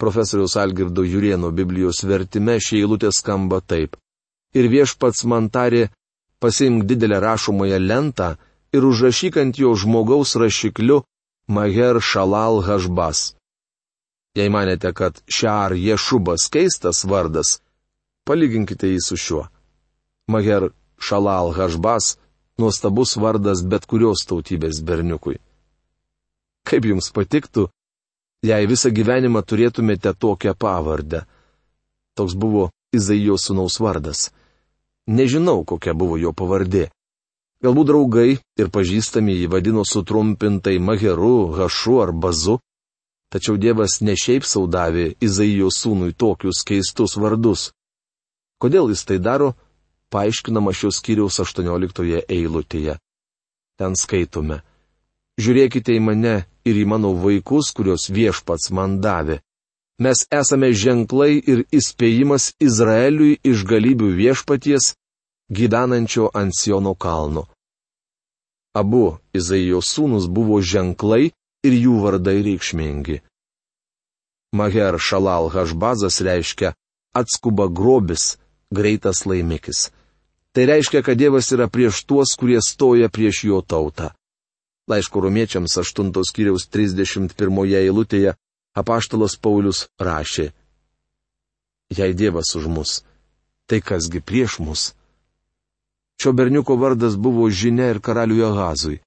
Profesoriaus 0.00 0.56
Algirdo 0.56 1.02
Jurieno 1.04 1.50
Biblijos 1.50 2.04
vertime 2.04 2.56
šie 2.60 2.80
eilutė 2.80 3.12
skamba 3.12 3.60
taip. 3.60 3.96
Ir 4.54 4.68
viešpats 4.72 5.24
man 5.28 5.50
tarė, 5.50 5.88
pasimk 6.40 6.86
didelę 6.88 7.20
rašomąją 7.20 7.78
lentą 7.84 8.28
ir 8.72 8.84
užrašyk 8.84 9.36
ant 9.42 9.58
jo 9.58 9.74
žmogaus 9.74 10.36
rašikliu 10.40 11.02
Maher 11.48 12.00
Šalal 12.00 12.62
Hašbas. 12.64 13.37
Jei 14.38 14.50
manėte, 14.54 14.92
kad 14.94 15.18
Šar 15.26 15.74
Ješubas 15.74 16.44
keistas 16.54 17.02
vardas, 17.10 17.56
palyginkite 18.28 18.86
jį 18.92 19.00
su 19.02 19.16
šiuo. 19.18 19.48
Maher 20.30 20.68
Šalal 21.00 21.50
Hašbas- 21.56 22.18
nuostabus 22.60 23.16
vardas 23.16 23.64
bet 23.66 23.86
kurios 23.86 24.22
tautybės 24.28 24.78
berniukui. 24.84 25.40
Kaip 26.68 26.84
jums 26.84 27.10
patiktų, 27.10 27.66
jei 28.44 28.66
visą 28.66 28.90
gyvenimą 28.94 29.42
turėtumėte 29.42 30.14
tokią 30.14 30.54
pavardę? 30.54 31.24
Toks 32.14 32.34
buvo 32.34 32.70
Izaijo 32.94 33.36
sunaus 33.38 33.80
vardas. 33.80 34.30
Nežinau, 35.08 35.64
kokia 35.64 35.94
buvo 35.94 36.16
jo 36.16 36.32
pavardė. 36.32 36.90
Galbūt 37.64 37.86
draugai 37.90 38.38
ir 38.60 38.68
pažįstami 38.70 39.34
jį 39.34 39.46
vadino 39.50 39.82
sutrumpintai 39.82 40.78
Maheru, 40.78 41.50
Hašu 41.56 42.02
ar 42.02 42.12
Bazu, 42.12 42.60
Tačiau 43.28 43.58
Dievas 43.60 43.98
ne 44.00 44.14
šiaip 44.16 44.46
saudavė 44.48 45.10
Izaijo 45.20 45.68
sūnui 45.74 46.14
tokius 46.16 46.62
keistus 46.68 47.16
vardus. 47.20 47.72
Kodėl 48.62 48.88
jis 48.92 49.04
tai 49.08 49.18
daro, 49.20 49.52
paaiškinama 50.12 50.72
šios 50.72 51.02
kiriaus 51.04 51.36
18 51.44 52.24
eilutėje. 52.24 52.96
Ten 53.78 53.98
skaitome. 54.00 54.62
Žiūrėkite 55.38 55.94
į 55.94 56.00
mane 56.02 56.36
ir 56.66 56.80
į 56.80 56.86
mano 56.88 57.12
vaikus, 57.14 57.70
kuriuos 57.76 58.08
viešpats 58.10 58.72
man 58.74 58.98
davė. 59.04 59.38
Mes 60.02 60.24
esame 60.34 60.72
ženklai 60.72 61.38
ir 61.52 61.64
įspėjimas 61.74 62.52
Izraeliui 62.62 63.38
iš 63.50 63.64
galybių 63.66 64.10
viešpaties, 64.18 64.94
gyvenančio 65.50 66.30
ant 66.34 66.54
Siono 66.54 66.94
kalno. 66.94 67.44
Abu 68.74 69.18
Izaijo 69.34 69.80
sūnus 69.82 70.28
buvo 70.30 70.60
ženklai, 70.62 71.32
ir 71.66 71.74
jų 71.74 71.98
vardai 72.02 72.38
reikšmingi. 72.46 73.20
Maher 74.52 74.96
Šalal 74.98 75.50
Hašbazas 75.52 76.20
reiškia 76.24 76.72
atskuba 77.14 77.68
grobis, 77.68 78.38
greitas 78.70 79.26
laimikis. 79.26 79.90
Tai 80.52 80.64
reiškia, 80.66 81.02
kad 81.02 81.18
Dievas 81.18 81.50
yra 81.52 81.68
prieš 81.68 82.04
tuos, 82.08 82.32
kurie 82.38 82.60
stoja 82.64 83.08
prieš 83.08 83.44
jo 83.44 83.60
tautą. 83.60 84.10
Laiško 84.88 85.20
romiečiams 85.20 85.76
8 85.76 86.12
skyriaus 86.24 86.64
31 86.72 87.74
eilutėje 87.82 88.32
apaštalas 88.74 89.36
Paulius 89.36 89.88
rašė. 90.00 90.52
Jei 91.92 92.14
Dievas 92.14 92.54
už 92.56 92.68
mus, 92.72 93.02
tai 93.68 93.80
kasgi 93.80 94.20
prieš 94.20 94.58
mus? 94.64 94.94
Šio 96.20 96.32
berniuko 96.32 96.76
vardas 96.76 97.16
buvo 97.16 97.50
žinia 97.50 97.90
ir 97.92 98.00
karaliui 98.00 98.42
Ahazui. 98.48 98.98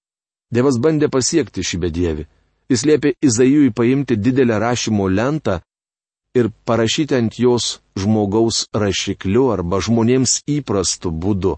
Dievas 0.53 0.77
bandė 0.79 1.09
pasiekti 1.09 1.63
šį 1.65 1.77
bedievi. 1.81 2.27
Jis 2.71 2.85
liepė 2.87 3.17
Izaijui 3.19 3.73
paimti 3.75 4.15
didelę 4.15 4.55
rašymo 4.63 5.09
lentą 5.11 5.57
ir 6.39 6.47
parašyti 6.65 7.17
ant 7.17 7.39
jos 7.43 7.65
žmogaus 7.99 8.63
rašikliu 8.71 9.49
arba 9.51 9.81
žmonėms 9.83 10.37
įprastu 10.47 11.11
būdu. 11.11 11.57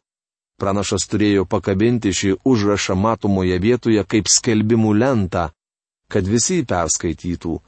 Pranašas 0.58 1.06
turėjo 1.12 1.46
pakabinti 1.50 2.14
šį 2.18 2.32
užrašą 2.50 2.96
matomoje 2.98 3.60
vietoje 3.62 4.02
kaip 4.10 4.32
skelbimų 4.32 4.96
lentą, 5.04 5.52
kad 6.10 6.26
visi 6.26 6.64
perskaitytų. 6.66 7.60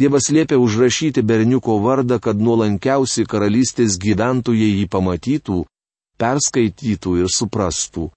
Dievas 0.00 0.30
liepė 0.34 0.56
užrašyti 0.58 1.22
berniuko 1.22 1.78
vardą, 1.84 2.18
kad 2.18 2.42
nuolankiausi 2.42 3.26
karalystės 3.28 3.98
gyventojai 4.02 4.70
jį 4.80 4.86
pamatytų, 4.90 5.62
perskaitytų 6.18 7.16
ir 7.22 7.30
suprastų. 7.30 8.10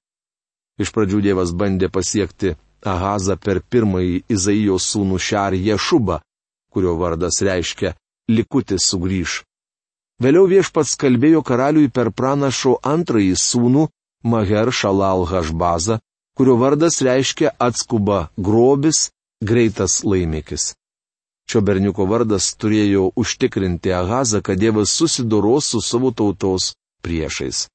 Iš 0.81 0.93
pradžių 0.95 1.19
Dievas 1.27 1.51
bandė 1.53 1.89
pasiekti 1.93 2.55
Ahazą 2.85 3.37
per 3.39 3.61
pirmąjį 3.71 4.23
Izaijo 4.35 4.77
sūnų 4.79 5.19
Šar 5.19 5.55
Ješubą, 5.55 6.19
kurio 6.73 6.95
vardas 6.99 7.39
reiškia 7.45 7.93
likutis 8.29 8.87
sugrįž. 8.91 9.41
Vėliau 10.23 10.45
viešpats 10.47 10.95
kalbėjo 10.99 11.41
karaliui 11.43 11.89
per 11.89 12.11
pranašo 12.11 12.77
antrąjį 12.93 13.35
sūnų 13.39 13.87
Maher 14.23 14.71
Šalal 14.71 15.25
Hašbazą, 15.31 15.99
kurio 16.37 16.55
vardas 16.61 17.01
reiškia 17.01 17.55
atskuba 17.59 18.29
grobis, 18.37 19.09
greitas 19.43 20.03
laimikis. 20.03 20.73
Šio 21.49 21.61
berniuko 21.61 22.05
vardas 22.07 22.53
turėjo 22.55 23.09
užtikrinti 23.19 23.91
Ahazą, 23.91 24.39
kad 24.41 24.59
Dievas 24.59 24.93
susidoros 24.95 25.67
su 25.73 25.81
savo 25.81 26.11
tautos 26.11 26.71
priešais. 27.03 27.67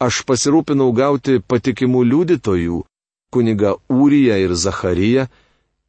Aš 0.00 0.22
pasirūpinau 0.24 0.92
gauti 0.94 1.40
patikimų 1.42 2.04
liudytojų, 2.12 2.78
kuniga 3.30 3.76
Ūriją 3.88 4.36
ir 4.44 4.54
Zachariją, 4.54 5.26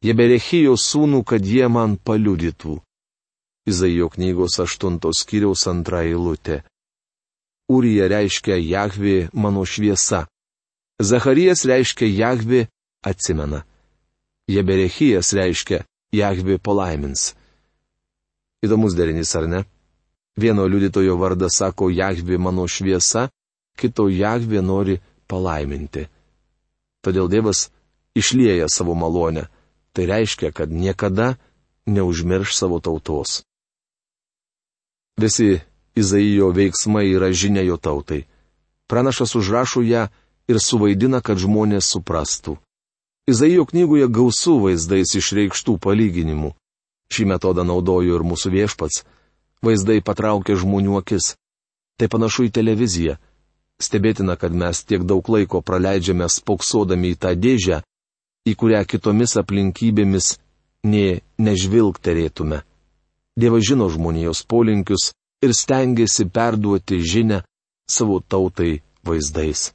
Jeberechijo 0.04 0.76
sūnų, 0.80 1.24
kad 1.28 1.44
jie 1.44 1.68
man 1.68 1.96
paliudytų. 1.96 2.78
Izaijo 3.68 4.08
knygos 4.14 4.56
8 4.64 4.96
skyriaus 5.12 5.66
antra 5.68 6.00
eilutė. 6.08 6.62
Ūrija 7.70 8.08
reiškia 8.08 8.56
Jahvi 8.56 9.28
mano 9.32 9.66
šviesa. 9.68 10.24
Zacharijas 11.00 11.64
reiškia 11.68 12.08
Jahvi 12.08 12.66
atsimena. 13.04 13.62
Jeberechijas 14.48 15.32
reiškia 15.36 15.84
Jahvi 16.12 16.58
palaimins. 16.58 17.34
Įdomus 18.64 18.96
derinys, 18.96 19.34
ar 19.36 19.46
ne? 19.48 19.60
Vieno 20.36 20.64
liudytojo 20.66 21.16
vardas 21.20 21.60
sako 21.60 21.90
Jahvi 21.92 22.38
mano 22.38 22.66
šviesa, 22.68 23.28
kito 23.78 24.08
Jahvi 24.08 24.64
nori 24.64 24.96
palaiminti. 25.28 26.08
Todėl 27.04 27.28
Dievas 27.32 27.70
išlieja 28.14 28.68
savo 28.68 28.94
malonę. 28.94 29.48
Tai 29.92 30.06
reiškia, 30.06 30.52
kad 30.52 30.70
niekada 30.70 31.34
neužmirš 31.86 32.54
savo 32.56 32.80
tautos. 32.80 33.42
Visi 35.18 35.60
Izaijo 35.96 36.52
veiksmai 36.54 37.10
yra 37.10 37.32
žinia 37.32 37.62
jo 37.66 37.76
tautai. 37.76 38.24
Pranašas 38.86 39.34
užrašo 39.34 39.82
ją 39.82 40.06
ir 40.48 40.58
suvaidina, 40.62 41.20
kad 41.20 41.38
žmonės 41.38 41.90
suprastų. 41.90 42.56
Izaijo 43.30 43.66
knygoje 43.66 44.06
gausų 44.08 44.56
vaizdais 44.64 45.14
išreikštų 45.18 45.76
palyginimų. 45.82 46.54
Šį 47.10 47.26
metodą 47.32 47.66
naudojo 47.66 48.16
ir 48.16 48.24
mūsų 48.26 48.52
viešpats. 48.54 49.04
Vaizdai 49.62 50.00
patraukia 50.00 50.56
žmonių 50.56 50.96
akis. 51.02 51.34
Tai 51.98 52.08
panašu 52.08 52.46
į 52.48 52.54
televiziją. 52.54 53.18
Stebėtina, 53.80 54.36
kad 54.36 54.52
mes 54.52 54.82
tiek 54.84 55.04
daug 55.08 55.24
laiko 55.32 55.62
praleidžiame 55.64 56.28
spoksodami 56.28 57.14
į 57.14 57.20
tą 57.22 57.32
dėžę, 57.32 57.80
į 58.44 58.52
kurią 58.60 58.82
kitomis 58.84 59.36
aplinkybėmis 59.40 60.34
nė 60.84 61.20
nežvilgterėtume. 61.40 62.60
Dievas 63.40 63.64
žino 63.64 63.88
žmonijos 63.88 64.44
polinkius 64.44 65.12
ir 65.44 65.54
stengiasi 65.56 66.28
perduoti 66.28 67.00
žinę 67.00 67.42
savo 67.88 68.20
tautai 68.20 68.82
vaizdais. 69.04 69.72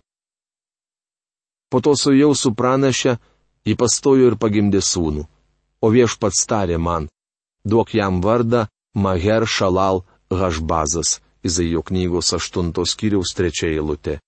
Po 1.70 1.82
to 1.82 1.96
su 1.98 2.14
jau 2.14 2.34
supranašę, 2.38 3.18
jį 3.66 3.74
pastojo 3.76 4.30
ir 4.30 4.38
pagimdė 4.38 4.82
sūnų. 4.86 5.26
O 5.82 5.88
viešpats 5.92 6.46
tarė 6.50 6.78
man, 6.78 7.10
duok 7.66 7.94
jam 7.98 8.22
vardą 8.22 8.68
Maher 8.94 9.46
Šalal 9.50 10.06
Hašbazas, 10.32 11.20
Izaijo 11.46 11.82
knygos 11.86 12.34
8 12.34 12.72
skyriaus 12.90 13.36
3 13.38 13.70
eilutė. 13.70 14.20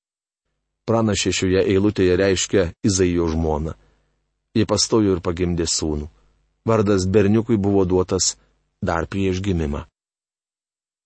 Pranašė 0.88 1.32
šioje 1.34 1.63
eilutėje 1.73 2.15
reiškia 2.21 2.67
Izaijo 2.86 3.27
žmoną. 3.34 3.73
Jie 4.56 4.65
pastojo 4.69 5.17
ir 5.17 5.21
pagimdė 5.25 5.65
sūnų. 5.67 6.08
Vardas 6.67 7.08
berniukui 7.08 7.58
buvo 7.58 7.86
duotas 7.86 8.36
dar 8.82 9.08
prieš 9.08 9.41
gimimą. 9.41 9.86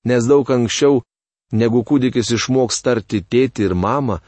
Nes 0.06 0.26
daug 0.26 0.50
anksčiau, 0.50 1.02
negu 1.52 1.84
kūdikis 1.88 2.34
išmoks 2.38 2.82
tarti 2.82 3.22
tėti 3.22 3.68
ir 3.68 3.76
mamą, 3.78 4.20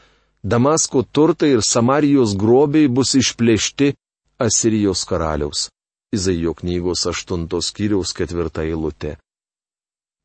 Damasko 0.44 1.02
turtai 1.02 1.54
ir 1.56 1.62
Samarijos 1.64 2.34
grobiai 2.36 2.88
bus 2.88 3.14
išplėšti 3.16 3.94
Asirijos 4.38 5.04
karaliaus. 5.08 5.70
Izaijo 6.12 6.52
knygos 6.58 7.06
8 7.08 7.48
skyriaus 7.64 8.12
4 8.12 8.66
eilutė. 8.68 9.16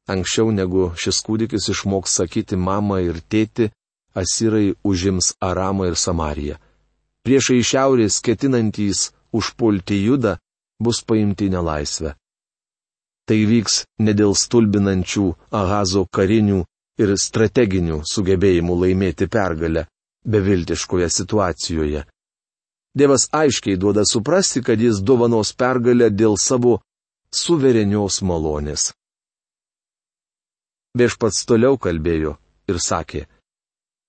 Anksčiau 0.09 0.49
negu 0.51 0.89
šis 0.97 1.21
kūdikis 1.25 1.69
išmoks 1.73 2.15
sakyti 2.19 2.57
mamą 2.57 3.01
ir 3.05 3.21
tėti, 3.31 3.69
Asirai 4.17 4.73
užims 4.83 5.35
Aramą 5.39 5.85
ir 5.91 5.95
Samariją. 5.95 6.55
Priešai 7.23 7.59
iš 7.61 7.69
šiaurės 7.73 8.17
ketinantys 8.25 9.11
užpulti 9.37 9.99
judą 10.07 10.39
bus 10.81 11.03
paimti 11.05 11.49
nelaisvę. 11.53 12.15
Tai 13.29 13.39
vyks 13.51 13.83
ne 14.01 14.15
dėl 14.17 14.33
stulbinančių 14.33 15.25
Ahazo 15.53 16.07
karinių 16.09 16.63
ir 16.99 17.13
strateginių 17.13 18.01
sugebėjimų 18.09 18.77
laimėti 18.83 19.29
pergalę, 19.29 19.85
beviltiškoje 20.25 21.09
situacijoje. 21.13 22.01
Dievas 22.97 23.27
aiškiai 23.31 23.77
duoda 23.77 24.03
suprasti, 24.09 24.63
kad 24.65 24.81
jis 24.81 25.03
dovanos 25.05 25.53
pergalę 25.53 26.09
dėl 26.09 26.35
savo 26.41 26.79
suverenios 27.29 28.23
malonės. 28.25 28.89
Viešpats 30.97 31.45
toliau 31.45 31.77
kalbėjo 31.77 32.37
ir 32.69 32.79
sakė, 32.81 33.27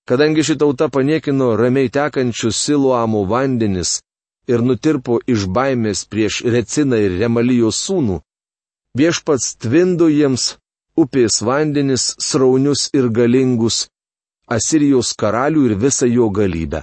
kadangi 0.09 0.41
ši 0.47 0.55
tauta 0.61 0.87
paniekino 0.89 1.51
ramiai 1.59 1.91
tekančius 1.93 2.57
siluamų 2.65 3.21
vandenis 3.29 3.99
ir 4.49 4.63
nutirpo 4.65 5.19
iš 5.29 5.45
baimės 5.45 6.05
prieš 6.09 6.41
Reciną 6.55 6.97
ir 7.05 7.19
Remalijos 7.21 7.77
sūnų, 7.85 8.17
viešpats 8.97 9.55
tvindo 9.61 10.09
jiems 10.09 10.55
upės 10.97 11.41
vandenis 11.45 12.15
sraunius 12.19 12.89
ir 12.97 13.09
galingus 13.13 13.85
Asirijos 14.51 15.13
karalių 15.15 15.69
ir 15.69 15.77
visą 15.79 16.07
jo 16.11 16.27
galybę. 16.29 16.81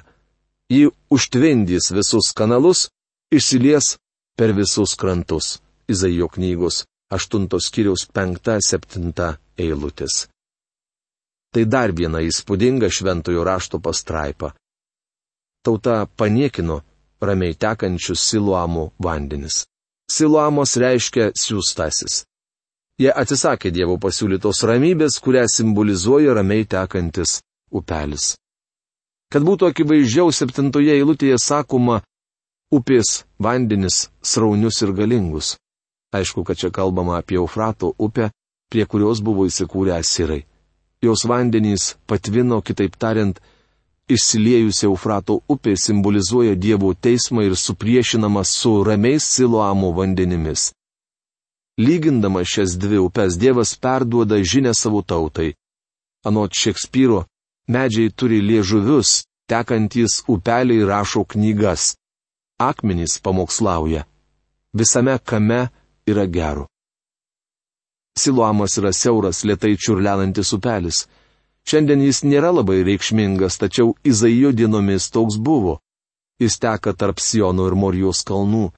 Ji 0.72 0.88
užtvindys 1.12 1.90
visus 1.92 2.30
kanalus, 2.38 2.86
išsilies 3.32 3.96
per 4.38 4.54
visus 4.56 4.94
krantus. 4.96 5.58
Izaijo 5.88 6.28
knygos 6.32 6.84
8 7.12 7.48
skyriaus 7.66 8.06
5-7 8.14 9.36
eilutės. 9.58 10.26
Tai 11.52 11.64
dar 11.64 11.92
viena 11.96 12.20
įspūdinga 12.24 12.90
šventojo 12.92 13.44
rašto 13.44 13.80
pastraipa. 13.80 14.52
Tauta 15.64 16.04
paniekino 16.16 16.82
ramiai 17.20 17.56
tekančius 17.56 18.22
siluamų 18.30 18.90
vandenis. 19.02 19.64
Siluamos 20.08 20.76
reiškia 20.80 21.32
siūstasis. 21.36 22.22
Jie 22.98 23.10
atsisakė 23.14 23.70
Dievo 23.70 23.98
pasiūlytos 24.02 24.64
ramybės, 24.66 25.18
kurią 25.22 25.44
simbolizuoja 25.52 26.34
ramiai 26.34 26.64
tekantis 26.66 27.38
upelis. 27.70 28.34
Kad 29.28 29.44
būtų 29.44 29.68
akivaizdžiau 29.70 30.32
septintoje 30.32 30.96
eilutėje 30.96 31.36
sakoma 31.38 32.00
upės 32.72 33.24
vandenis 33.38 34.08
sraunius 34.24 34.80
ir 34.82 34.94
galingus. 34.96 35.56
Aišku, 36.16 36.42
kad 36.44 36.56
čia 36.56 36.70
kalbama 36.72 37.18
apie 37.20 37.36
Eufrato 37.36 37.92
upę, 37.98 38.30
prie 38.68 38.86
kurios 38.86 39.20
buvo 39.24 39.46
įsikūrę 39.48 39.96
asirai. 39.98 40.44
Jos 41.02 41.24
vandenys 41.30 41.94
patvino, 42.06 42.60
kitaip 42.62 42.96
tariant, 42.98 43.38
išsiliejusi 44.10 44.86
Eufrato 44.88 45.38
upė 45.48 45.76
simbolizuoja 45.78 46.56
Dievo 46.56 46.90
teismą 46.94 47.44
ir 47.46 47.54
supriešinamas 47.56 48.52
su 48.60 48.72
ramiais 48.84 49.24
Siloamo 49.24 49.92
vandenimis. 49.94 50.72
Lygindamas 51.78 52.50
šias 52.50 52.74
dvi 52.82 52.98
upes 52.98 53.38
Dievas 53.38 53.76
perduoda 53.76 54.40
žinę 54.42 54.74
savo 54.74 55.02
tautai. 55.02 55.52
Anot 56.26 56.50
Šekspyro, 56.52 57.24
medžiai 57.70 58.10
turi 58.10 58.40
liežuvius, 58.42 59.22
tekantys 59.46 60.24
upeliai 60.26 60.82
rašo 60.84 61.22
knygas. 61.24 61.94
Akmenys 62.58 63.20
pamokslauja. 63.22 64.02
Visame 64.74 65.18
kame 65.24 65.68
yra 66.10 66.26
gero. 66.26 66.66
Siluamas 68.18 68.76
yra 68.80 68.92
siauras, 68.92 69.44
lietai 69.46 69.76
čiurlenantis 69.78 70.52
upelis. 70.56 71.06
Šiandien 71.68 72.02
jis 72.02 72.22
nėra 72.24 72.50
labai 72.54 72.80
reikšmingas, 72.86 73.58
tačiau 73.60 73.94
Izaijo 74.04 74.52
dienomis 74.56 75.10
toks 75.14 75.36
buvo. 75.36 75.78
Jis 76.40 76.58
teka 76.62 76.94
tarp 76.94 77.20
Siono 77.20 77.66
ir 77.68 77.76
Morijos 77.76 78.22
kalnų. 78.24 78.70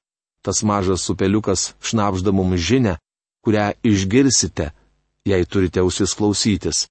Tas 0.44 0.62
mažas 0.64 1.04
upeliukas 1.12 1.74
šnapžda 1.84 2.32
mums 2.32 2.60
žinę, 2.64 2.96
kurią 3.44 3.66
išgirsite, 3.84 4.70
jei 5.28 5.44
turite 5.44 5.82
ausis 5.84 6.16
klausytis. 6.16 6.86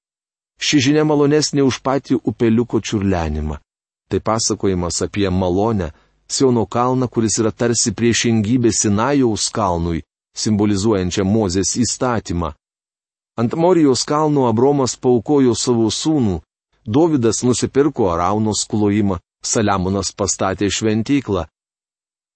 Ši 0.62 0.80
žinia 0.86 1.06
malonesnė 1.08 1.64
už 1.66 1.80
patį 1.82 2.20
upeliuko 2.30 2.82
čiurlenimą. 2.84 3.58
Tai 4.10 4.20
pasakojimas 4.20 5.02
apie 5.06 5.30
malonę, 5.30 5.92
Siono 6.30 6.66
kalną, 6.70 7.08
kuris 7.10 7.40
yra 7.42 7.50
tarsi 7.50 7.90
priešingybė 7.90 8.70
Sinajaus 8.70 9.48
kalnui, 9.50 10.04
simbolizuojančią 10.38 11.26
Mozės 11.26 11.76
įstatymą. 11.84 12.54
Ant 13.40 13.56
Morijos 13.56 14.04
kalno 14.04 14.48
Abromas 14.50 14.96
paukojo 14.98 15.56
savo 15.56 15.90
sūnų, 15.90 16.40
Dovydas 16.90 17.44
nusipirko 17.44 18.10
Araunos 18.12 18.66
klojimą, 18.70 19.20
Saliamonas 19.46 20.10
pastatė 20.18 20.72
šventyklą. 20.74 21.46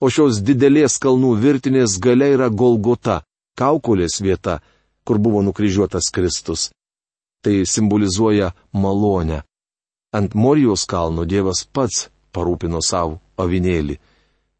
O 0.03 0.09
šios 0.13 0.43
didelės 0.45 0.99
kalnų 1.01 1.33
virtinės 1.41 1.97
gale 1.99 2.29
yra 2.35 2.49
Golgota, 2.49 3.23
kaukolės 3.57 4.21
vieta, 4.21 4.59
kur 5.03 5.17
buvo 5.17 5.41
nukryžiuotas 5.41 6.11
Kristus 6.13 6.69
tai 7.43 7.63
simbolizuoja 7.65 8.51
malonę. 8.71 9.41
Ant 10.13 10.33
Morijos 10.33 10.85
kalno 10.85 11.25
Dievas 11.25 11.65
pats 11.73 12.07
parūpino 12.33 12.79
savo 12.81 13.19
avinėlį. 13.37 13.97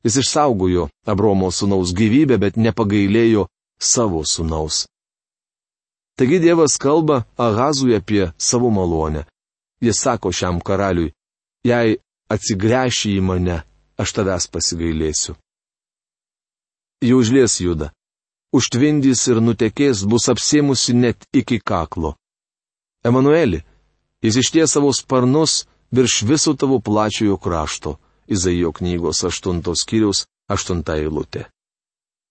Jis 0.04 0.18
išsaugojo 0.20 0.90
Abromo 1.08 1.52
sunaus 1.52 1.94
gyvybę, 1.96 2.38
bet 2.38 2.58
nepagailėjo 2.60 3.48
savo 3.80 4.24
sunaus. 4.26 4.86
Taigi 6.18 6.40
Dievas 6.40 6.78
kalba 6.78 7.24
Ahazui 7.38 7.96
apie 7.96 8.32
savo 8.38 8.70
malonę. 8.70 9.24
Jis 9.82 10.00
sako 10.00 10.32
šiam 10.32 10.60
karaliui, 10.62 11.14
jei 11.66 11.98
atsigręši 12.32 13.18
į 13.18 13.24
mane, 13.24 13.58
aš 13.98 14.14
tavęs 14.16 14.48
pasigailėsiu. 14.54 15.36
Jau 17.04 17.20
užlies 17.20 17.58
juda, 17.60 17.90
užtvindys 18.56 19.26
ir 19.32 19.42
nutekės 19.44 20.06
bus 20.08 20.30
apsėmusi 20.32 20.96
net 20.96 21.28
iki 21.36 21.60
kaklo. 21.60 22.14
Emanueli, 23.04 23.60
jis 24.24 24.40
išties 24.40 24.78
savo 24.78 24.94
sparnus 24.96 25.66
virš 25.92 26.22
viso 26.30 26.54
tavo 26.56 26.80
plačiojo 26.80 27.38
krašto. 27.38 27.98
Izaijo 28.28 28.72
knygos 28.78 29.24
8 29.28 29.62
skyriaus 29.82 30.26
8 30.50 30.84
eilutė. 30.96 31.48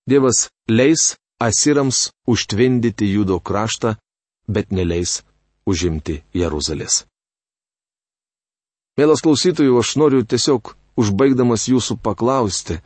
Dievas 0.08 0.48
leis 0.68 1.16
asirams 1.40 2.10
užtvindyti 2.26 3.10
judo 3.12 3.38
kraštą, 3.40 3.94
bet 4.48 4.70
neleis 4.70 5.22
užimti 5.66 6.22
Jeruzalės. 6.34 7.04
Mielas 8.98 9.22
klausytojų, 9.24 9.78
aš 9.80 9.94
noriu 9.96 10.24
tiesiog 10.24 10.74
užbaigdamas 11.00 11.68
jūsų 11.70 11.96
paklausti, 12.04 12.80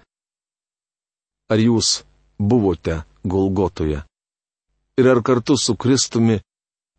ar 1.50 1.58
jūs 1.58 2.02
buvote 2.38 3.02
Golgotoje 3.26 4.04
ir 4.96 5.06
ar 5.06 5.22
kartu 5.22 5.56
su 5.56 5.76
Kristumi 5.76 6.40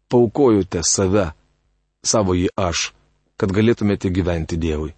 paukojote 0.09 0.81
save, 0.83 1.31
savo 2.05 2.35
į 2.37 2.47
aš, 2.55 2.91
kad 3.37 3.51
galėtumėte 3.51 4.11
gyventi 4.13 4.57
Dievui. 4.57 4.93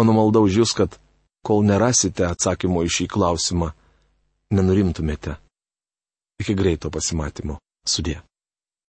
Mano 0.00 0.14
malda 0.16 0.40
už 0.40 0.62
Jūs, 0.62 0.70
kad 0.72 0.94
kol 1.44 1.60
nerasite 1.68 2.24
atsakymo 2.24 2.80
į 2.86 2.92
šį 2.96 3.06
klausimą, 3.12 3.66
nenurimtumėte. 4.56 5.34
Iki 6.40 6.56
greito 6.56 6.88
pasimatymo. 6.88 7.58
Sudė. 7.84 8.14